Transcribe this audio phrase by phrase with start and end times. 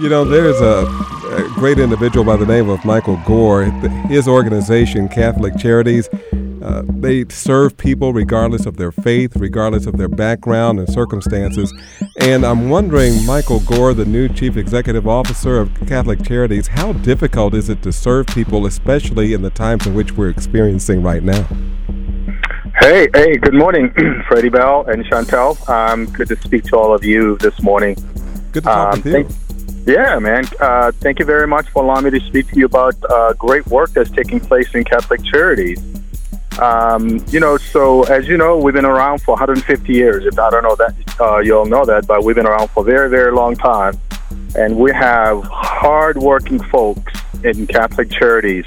[0.00, 3.64] You know, there's a, a, great individual by the name of Michael Goar.
[4.08, 6.08] His organization, Catholic Charities,
[6.66, 11.72] uh, they serve people regardless of their faith, regardless of their background and circumstances.
[12.18, 17.54] And I'm wondering, Michael Goar, the new Chief Executive Officer of Catholic Charities, how difficult
[17.54, 21.46] is it to serve people, especially in the times in which we're experiencing right now?
[22.80, 23.92] Hey, hey, good morning,
[24.28, 25.66] Freddie Bell and Chantel.
[25.68, 27.94] Um, good to speak to all of you this morning.
[28.52, 29.12] Good to talk um, with you.
[29.12, 29.45] Thank,
[29.86, 30.44] yeah, man.
[30.60, 33.66] Uh, thank you very much for allowing me to speak to you about uh, great
[33.66, 35.80] work that's taking place in Catholic Charities.
[36.60, 40.24] Um, you know, so as you know, we've been around for 150 years.
[40.24, 42.80] If I don't know that, uh, you all know that, but we've been around for
[42.80, 43.98] a very, very long time.
[44.56, 47.12] And we have hardworking folks
[47.44, 48.64] in Catholic Charities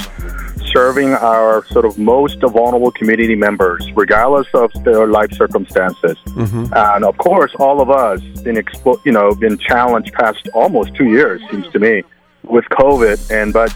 [0.71, 6.17] serving our sort of most vulnerable community members, regardless of their life circumstances.
[6.25, 6.73] Mm-hmm.
[6.73, 11.09] And of course, all of us been expo- you know been challenged past almost two
[11.09, 12.03] years, seems to me,
[12.43, 13.17] with COVID.
[13.31, 13.73] And but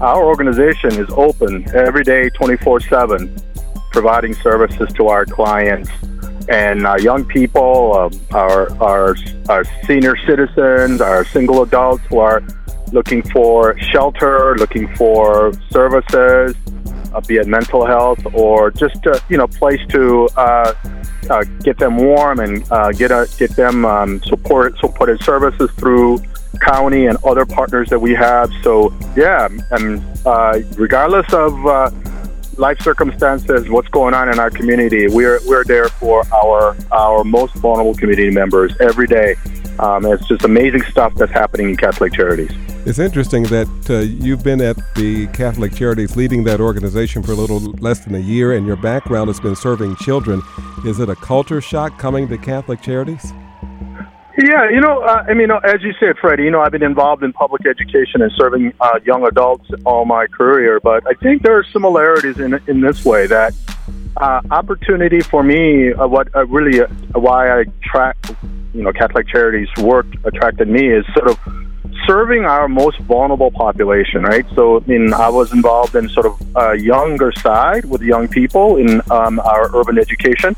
[0.00, 3.34] our organization is open every day, twenty four seven,
[3.92, 5.90] providing services to our clients
[6.48, 9.16] and our young people, uh, our our
[9.48, 12.42] our senior citizens, our single adults who are
[12.92, 16.56] looking for shelter, looking for services,
[17.12, 20.72] uh, be it mental health or just a, you know place to uh,
[21.28, 26.18] uh, get them warm and uh, get a, get them um, support supported services through
[26.60, 28.50] county and other partners that we have.
[28.62, 31.90] So yeah, and uh, regardless of uh,
[32.56, 37.54] life circumstances, what's going on in our community, we're we're there for our our most
[37.54, 39.36] vulnerable community members every day.
[39.78, 42.52] Um, it's just amazing stuff that's happening in Catholic Charities.
[42.86, 47.34] It's interesting that uh, you've been at the Catholic Charities leading that organization for a
[47.34, 50.40] little less than a year, and your background has been serving children.
[50.86, 53.32] Is it a culture shock coming to Catholic Charities?
[54.38, 57.22] Yeah, you know, uh, I mean, as you said, Freddie, you know, I've been involved
[57.22, 61.58] in public education and serving uh, young adults all my career, but I think there
[61.58, 63.52] are similarities in in this way that
[64.16, 68.16] uh, opportunity for me, uh, what uh, really uh, why I track,
[68.72, 71.38] you know, Catholic Charities work attracted me is sort of
[72.10, 74.44] serving our most vulnerable population, right?
[74.56, 78.78] So, I mean, I was involved in sort of a younger side with young people
[78.78, 80.56] in um, our urban education.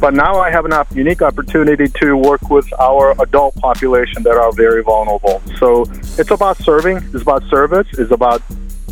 [0.00, 4.50] But now I have an unique opportunity to work with our adult population that are
[4.50, 5.40] very vulnerable.
[5.58, 5.84] So
[6.18, 8.42] it's about serving, it's about service, it's about,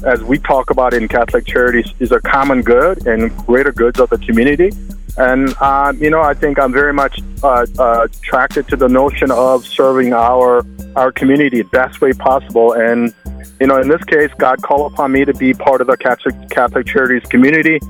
[0.06, 4.08] as we talk about in Catholic Charities, is a common good and greater goods of
[4.10, 4.70] the community.
[5.18, 9.30] And, uh, you know, I think I'm very much uh, uh, attracted to the notion
[9.32, 10.64] of serving our
[10.96, 12.72] our community the best way possible.
[12.72, 13.12] And,
[13.60, 16.34] you know, in this case, God called upon me to be part of the Catholic,
[16.50, 17.80] Catholic Charities community.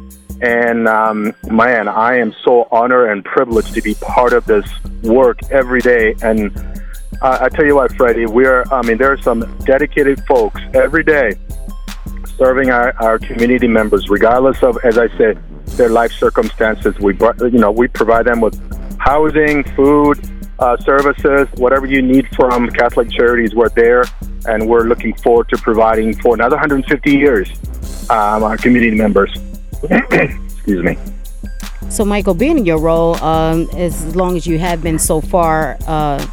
[0.40, 4.66] And um, man, I am so honored and privileged to be part of this
[5.02, 6.14] work every day.
[6.22, 6.56] And
[7.22, 11.02] uh, I tell you what, Freddie, we're, I mean, there are some dedicated folks every
[11.02, 11.32] day
[12.36, 15.42] serving our, our community members, regardless of, as I said,
[15.76, 16.98] their life circumstances.
[16.98, 18.56] We, you know, we provide them with
[18.98, 20.18] housing, food,
[20.58, 24.04] uh, services, whatever you need from Catholic Charities, we're there,
[24.46, 27.48] and we're looking forward to providing for another 150 years
[28.10, 29.32] um, our community members.
[29.82, 30.98] Excuse me.
[31.90, 35.78] So, Michael, being in your role, um, as long as you have been so far,
[35.86, 36.26] uh,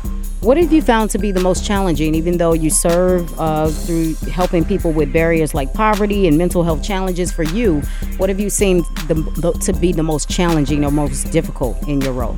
[0.46, 4.14] what have you found to be the most challenging, even though you serve uh, through
[4.32, 7.82] helping people with barriers like poverty and mental health challenges for you?
[8.18, 12.00] What have you seen the, the, to be the most challenging or most difficult in
[12.00, 12.38] your role?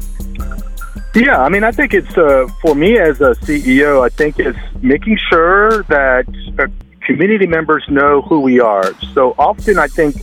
[1.15, 4.05] Yeah, I mean, I think it's uh, for me as a CEO.
[4.05, 6.25] I think it's making sure that
[6.59, 6.67] uh,
[7.01, 8.93] community members know who we are.
[9.13, 10.15] So often, I think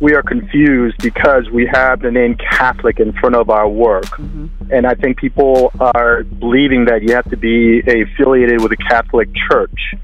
[0.00, 4.46] we are confused because we have the name Catholic in front of our work, mm-hmm.
[4.72, 9.28] and I think people are believing that you have to be affiliated with a Catholic
[9.48, 9.94] church,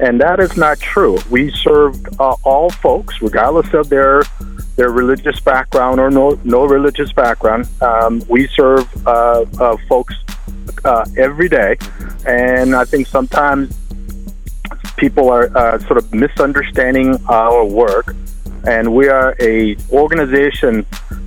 [0.00, 1.18] and that is not true.
[1.30, 4.22] We serve uh, all folks, regardless of their
[4.76, 7.68] their religious background or no, no religious background.
[7.80, 10.14] Um, we serve uh, uh, folks
[10.84, 11.76] uh, every day,
[12.26, 13.78] and I think sometimes
[14.96, 18.14] people are uh, sort of misunderstanding our work.
[18.66, 20.86] And we are a organization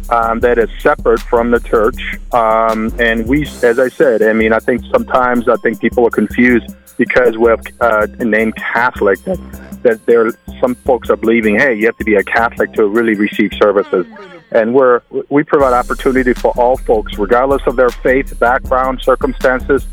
[0.09, 2.17] um, that is separate from the church.
[2.33, 6.11] Um, and we, as I said, I mean, I think sometimes I think people are
[6.11, 9.37] confused because we have uh, a name Catholic that
[9.83, 13.13] that there some folks are believing, hey, you have to be a Catholic to really
[13.13, 14.05] receive services.
[14.51, 19.85] And we're we provide opportunity for all folks, regardless of their faith, background, circumstances.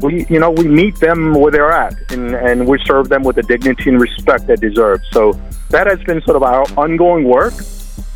[0.00, 3.36] We you know we meet them where they're at, and, and we serve them with
[3.36, 5.00] the dignity and respect they deserve.
[5.10, 5.32] So
[5.72, 7.54] that has been sort of our ongoing work.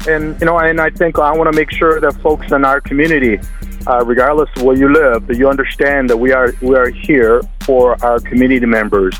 [0.09, 2.81] And you know, and I think I want to make sure that folks in our
[2.81, 3.39] community
[3.87, 7.43] uh, regardless of where you live, that you understand that we are we are here
[7.61, 9.15] for our community members,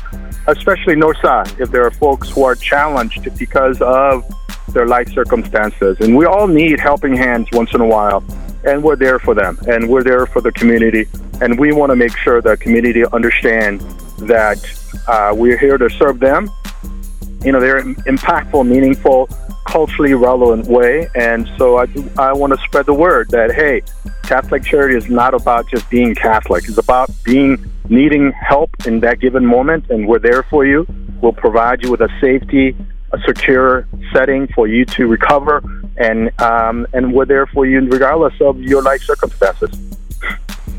[0.47, 1.59] especially Northside.
[1.59, 4.25] If there are folks who are challenged because of
[4.73, 8.23] their life circumstances, and we all need helping hands once in a while,
[8.65, 11.07] and we're there for them, and we're there for the community,
[11.41, 13.79] and we want to make sure the community understand
[14.19, 14.59] that
[15.07, 16.49] uh, we're here to serve them.
[17.47, 19.29] You know, they're impactful, meaningful
[19.67, 21.07] culturally relevant way.
[21.15, 23.83] And so I, I want to spread the word that, hey,
[24.23, 26.65] Catholic Charity is not about just being Catholic.
[26.67, 30.85] It's about being needing help in that given moment, and we're there for you.
[31.21, 32.75] We'll provide you with a safety,
[33.13, 35.63] a secure setting for you to recover,
[35.95, 39.96] and um, and we're there for you regardless of your life circumstances.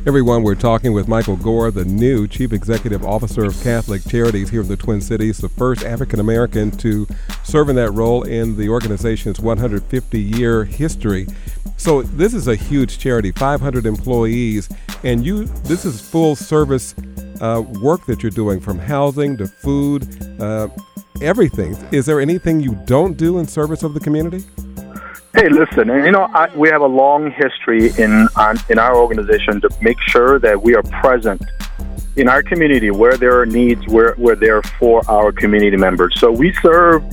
[0.07, 4.63] Everyone, we're talking with Michael Goar, the new Chief Executive Officer of Catholic Charities here
[4.63, 7.07] in the Twin Cities, the first African American to
[7.43, 11.27] serve in that role in the organization's 150 year history.
[11.77, 14.69] So, this is a huge charity, 500 employees,
[15.05, 16.95] and you this is full service
[17.41, 20.69] uh, work that you're doing from housing to food, uh,
[21.21, 21.77] everything.
[21.93, 24.45] Is there anything you don't do in service of the community?
[25.39, 29.61] Hey, listen, you know, I, we have a long history in on, in our organization
[29.61, 31.41] to make sure that we are present
[32.17, 33.87] in our community where there are needs.
[33.87, 36.19] We're, we're there for our community members.
[36.19, 37.05] So we serve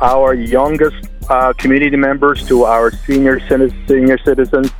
[0.00, 3.38] our youngest uh, community members to our senior
[3.86, 4.72] senior citizens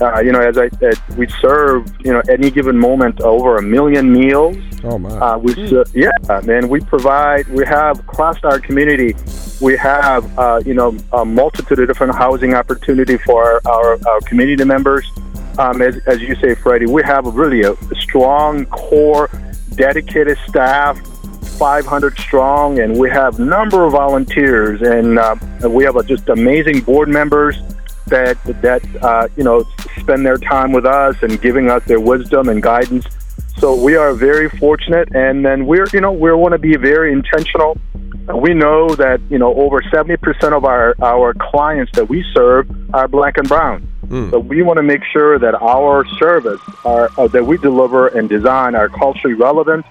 [0.00, 3.62] uh, you know, as I said, we serve, you know, any given moment over a
[3.62, 4.56] million meals.
[4.82, 5.08] Oh my!
[5.10, 6.10] Uh, we, uh, yeah,
[6.44, 7.46] man, we provide.
[7.48, 9.14] We have across our community,
[9.60, 14.64] we have, uh, you know, a multitude of different housing opportunity for our, our community
[14.64, 15.06] members.
[15.58, 19.30] Um, as, as you say, Freddie, we have really a, a strong core,
[19.76, 20.98] dedicated staff
[21.58, 25.36] 500 strong, and we have number of volunteers, and uh,
[25.68, 27.56] we have a, just amazing board members
[28.06, 29.64] that that uh, you know
[29.98, 33.06] spend their time with us and giving us their wisdom and guidance.
[33.58, 37.12] So we are very fortunate, and then we're you know we want to be very
[37.12, 37.78] intentional.
[38.34, 42.70] We know that you know over seventy percent of our our clients that we serve
[42.94, 43.88] are black and brown.
[44.06, 44.30] Mm.
[44.30, 48.28] So we want to make sure that our service our, uh, that we deliver and
[48.28, 49.86] design are culturally relevant.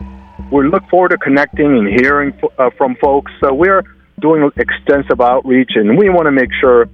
[0.51, 3.31] We look forward to connecting and hearing f- uh, from folks.
[3.39, 3.83] So we're
[4.19, 6.89] doing extensive outreach, and we want to make sure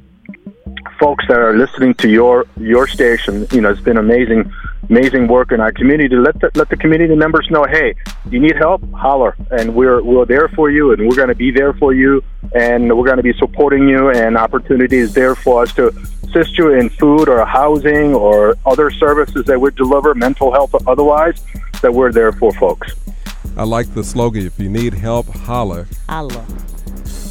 [1.00, 3.48] folks that are listening to your your station.
[3.52, 4.52] You know, it's been amazing,
[4.90, 6.16] amazing work in our community.
[6.16, 7.96] Let the, let the community members know, hey,
[8.30, 11.52] you need help, holler, and we're we're there for you, and we're going to be
[11.52, 12.24] there for you,
[12.54, 15.88] and we're going to be supporting you, and opportunities there for us to
[16.24, 20.82] assist you in food or housing or other services that we deliver, mental health or
[20.88, 21.44] otherwise,
[21.82, 22.94] that we're there for folks.
[23.58, 26.46] I like the slogan: "If you need help, holler." Holler.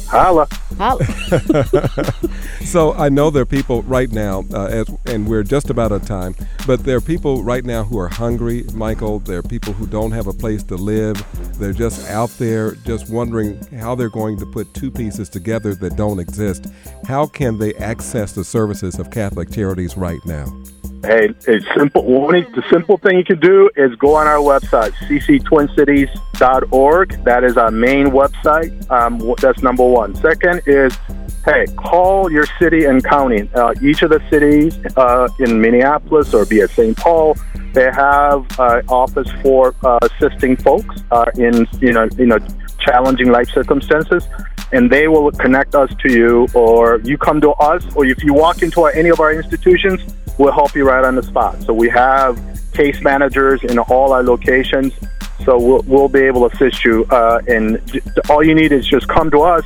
[0.09, 0.47] Holla.
[0.77, 1.05] Holla.
[2.63, 6.01] so I know there are people right now, uh, as, and we're just about out
[6.01, 6.35] of time,
[6.67, 9.19] but there are people right now who are hungry, Michael.
[9.19, 11.23] There are people who don't have a place to live.
[11.57, 15.95] They're just out there just wondering how they're going to put two pieces together that
[15.95, 16.67] don't exist.
[17.05, 20.45] How can they access the services of Catholic Charities right now?
[21.03, 22.03] Hey, it's simple.
[22.03, 27.23] One, the simple thing you can do is go on our website, cctwincities.org.
[27.23, 28.91] That is our main website.
[28.91, 30.13] Um, that's number one.
[30.15, 30.93] Second is,
[31.45, 33.49] hey, call your city and county.
[33.53, 36.97] Uh, each of the cities uh, in Minneapolis or be it St.
[36.97, 37.37] Paul,
[37.73, 42.39] they have uh, office for uh, assisting folks uh, in you know you know
[42.79, 44.27] challenging life circumstances
[44.71, 48.33] and they will connect us to you or you come to us or if you
[48.33, 50.01] walk into our, any of our institutions
[50.39, 51.61] we'll help you right on the spot.
[51.63, 52.39] So we have
[52.73, 54.93] case managers in all our locations.
[55.45, 57.79] So we'll, we'll be able to assist you uh, and
[58.29, 59.65] all you need is just come to us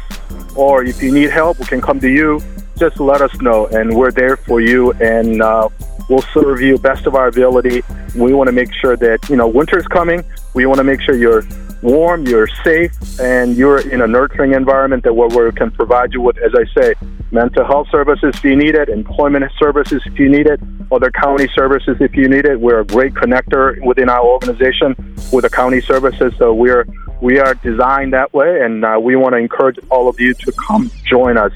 [0.55, 2.41] or if you need help we can come to you.
[2.77, 5.69] Just let us know and we're there for you and uh,
[6.09, 7.83] we'll serve you best of our ability.
[8.15, 10.23] We want to make sure that you know winter's coming.
[10.53, 11.43] We want to make sure you're
[11.83, 16.21] warm, you're safe, and you're in a nurturing environment that where we can provide you
[16.21, 16.93] with, as I say,
[17.33, 20.59] mental health services if you need it, employment services if you need it,
[20.91, 22.59] other county services if you need it.
[22.59, 24.95] We're a great connector within our organization
[25.33, 26.85] with the county services, so we're
[27.21, 30.51] we are designed that way, and uh, we want to encourage all of you to
[30.67, 31.53] come join us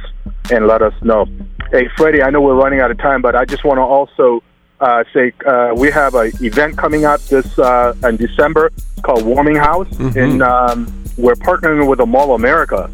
[0.51, 1.25] and let us know.
[1.72, 4.41] Hey, Freddie, I know we're running out of time, but I just want to also
[4.79, 8.72] uh, say uh, we have an event coming up this uh, in December
[9.03, 10.17] called Warming House, mm-hmm.
[10.17, 12.89] and um, we're partnering with the Mall of America,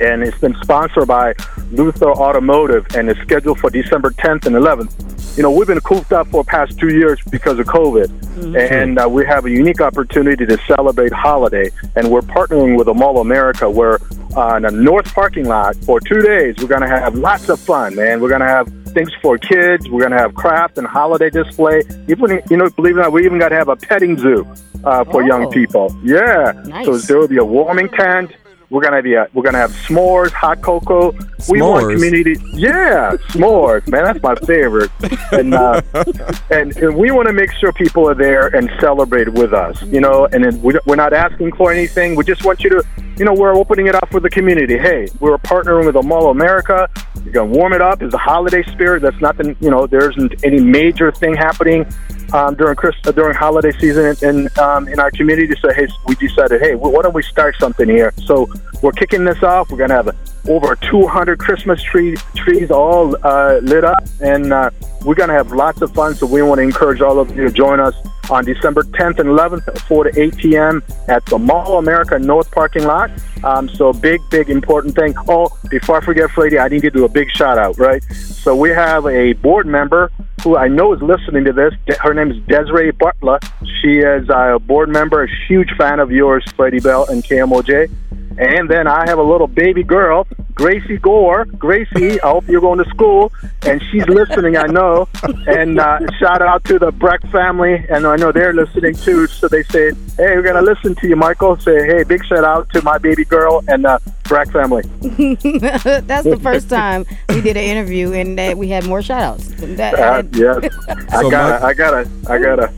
[0.00, 1.34] and it's been sponsored by
[1.70, 5.36] Luther Automotive, and it's scheduled for December 10th and 11th.
[5.36, 8.56] You know, we've been cooped up for the past two years because of COVID, mm-hmm.
[8.56, 12.94] and uh, we have a unique opportunity to celebrate holiday, and we're partnering with the
[12.94, 13.98] Mall America, where
[14.36, 17.94] on a north parking lot for two days we're going to have lots of fun,
[17.94, 18.20] man.
[18.20, 19.88] We're going to have things for kids.
[19.88, 21.82] We're going to have craft and holiday display.
[22.08, 24.46] Even you know, believe it or not, we even got to have a petting zoo
[24.84, 25.26] uh, for Oh.
[25.26, 25.94] young people.
[26.02, 26.52] Yeah.
[26.66, 26.86] Nice.
[26.86, 28.32] So there will be a warming tent.
[28.72, 31.12] We're gonna be a, we're gonna have s'mores, hot cocoa.
[31.46, 32.36] We want community.
[32.54, 34.04] Yeah, s'mores, man.
[34.04, 34.90] That's my favorite.
[35.30, 35.82] And uh,
[36.50, 39.82] and, and we want to make sure people are there and celebrate with us.
[39.82, 42.16] You know, and then we, we're not asking for anything.
[42.16, 42.82] We just want you to,
[43.18, 44.78] you know, we're opening it up for the community.
[44.78, 46.88] Hey, we're partnering with Mall of America.
[47.24, 48.00] You're gonna warm it up.
[48.00, 49.02] It's a holiday spirit.
[49.02, 49.54] That's nothing.
[49.60, 51.84] You know, there isn't any major thing happening
[52.32, 55.54] um, during Chris, uh, during holiday season in um, in our community.
[55.60, 58.12] So hey, we decided, hey, why don't we start something here?
[58.24, 58.50] So
[58.82, 59.70] we're kicking this off.
[59.70, 60.16] We're gonna have
[60.48, 64.70] over 200 Christmas tree, trees all uh, lit up, and uh,
[65.04, 66.14] we're gonna have lots of fun.
[66.14, 67.94] So we want to encourage all of you to join us
[68.30, 70.82] on December 10th and 11th, 4 to 8 p.m.
[71.08, 73.10] at the Mall America North parking lot.
[73.44, 75.14] Um, so big, big, important thing.
[75.28, 78.02] Oh, before I forget, Freddie, I need to do a big shout out, right?
[78.12, 80.10] So we have a board member
[80.42, 81.74] who I know is listening to this.
[82.00, 83.38] Her name is Desiree Butler.
[83.80, 87.90] She is a board member, a huge fan of yours, Freddie Bell and KMOJ.
[88.38, 91.46] And then I have a little baby girl, Gracie Goar.
[91.58, 93.30] Gracie, I hope you're going to school,
[93.62, 95.08] and she's listening, I know.
[95.46, 99.26] And uh, shout out to the Breck family, and I know they're listening too.
[99.26, 101.58] So they say, hey, we're going to listen to you, Michael.
[101.58, 103.98] Say, hey, big shout out to my baby girl and uh,
[104.32, 104.82] Breck family.
[105.02, 109.46] That's the first time we did an interview and that we had more shout outs.
[109.76, 110.64] That, Uh, yes,
[111.10, 112.72] I So got to Mike- I got to I got to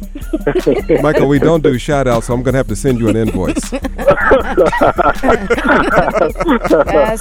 [1.02, 3.14] Michael, we don't do shout outs, so I'm going to have to send you an
[3.14, 3.70] invoice.
[3.70, 3.84] that's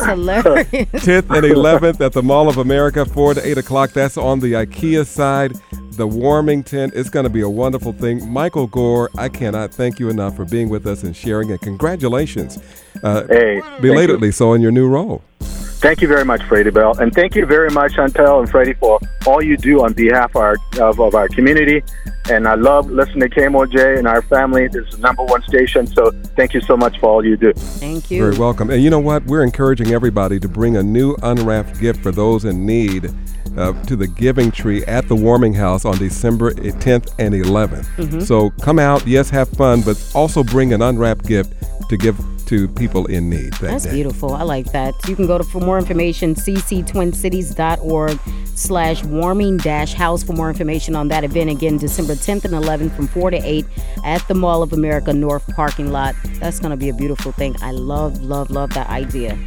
[0.04, 0.68] hilarious.
[0.68, 3.92] 10th and 11th at the Mall of America, 4 to 8 o'clock.
[3.92, 5.54] That's on the IKEA side.
[5.96, 6.94] The warming tent.
[6.96, 8.28] It's going to be a wonderful thing.
[8.28, 12.58] Michael Goar, I cannot thank you enough for being with us and sharing, and congratulations.
[13.04, 15.22] Uh, Hey, belatedly so in your new role.
[15.40, 19.00] Thank you very much, Freddie Bell, and thank you very much, Chantel and Freddie, for
[19.28, 21.84] all you do on behalf of our of, of our community.
[22.30, 24.70] And I love listening to KMOJ and our family.
[24.70, 27.52] This is the number one station, so thank you so much for all you do.
[27.54, 28.24] Thank you.
[28.24, 28.70] Very welcome.
[28.70, 29.26] And you know what?
[29.26, 33.14] We're encouraging everybody to bring a new unwrapped gift for those in need
[33.58, 37.86] uh, to the Giving Tree at the Warming House on December 10th and 11th.
[37.96, 38.20] Mm-hmm.
[38.22, 41.54] So come out, yes, have fun, but also bring an unwrapped gift
[41.90, 43.94] to give to people in need that That's day.
[43.94, 44.34] beautiful.
[44.34, 44.94] I like that.
[45.08, 48.20] You can go to for more information, cctwincities.org
[48.56, 51.50] slash warming dash house for more information on that event.
[51.50, 53.66] Again, December 10th and 11th from 4 to 8
[54.04, 56.16] at the Mall of America North parking lot.
[56.40, 57.56] That's going to be a beautiful thing.
[57.62, 59.38] I love, love, love that idea.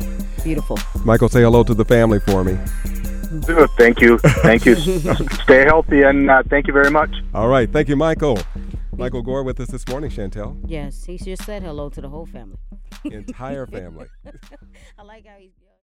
[0.42, 0.78] Beautiful.
[1.04, 2.58] Michael, say hello to the family for me.
[3.42, 4.74] Thank you, thank you.
[5.44, 7.10] Stay healthy, and uh, thank you very much.
[7.34, 7.70] All right.
[7.70, 8.38] Thank you, Michael.
[8.96, 10.58] Michael Goar with us this morning, Chantel.
[10.66, 12.58] Yes, he just said hello to the whole family.
[13.04, 14.06] Entire family.
[14.98, 15.52] I like how he's.